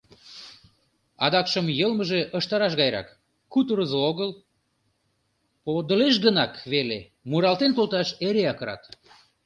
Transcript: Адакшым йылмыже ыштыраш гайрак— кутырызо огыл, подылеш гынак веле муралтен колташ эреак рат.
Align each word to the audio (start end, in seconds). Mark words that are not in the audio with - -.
Адакшым 1.25 1.65
йылмыже 1.79 2.21
ыштыраш 2.37 2.73
гайрак— 2.81 3.07
кутырызо 3.53 3.97
огыл, 4.09 4.29
подылеш 5.63 6.15
гынак 6.25 6.53
веле 6.73 6.99
муралтен 7.29 7.71
колташ 7.77 8.07
эреак 8.27 8.59
рат. 8.67 8.83